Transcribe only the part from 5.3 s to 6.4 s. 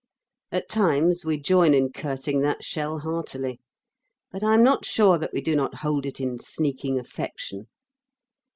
we do not hold it in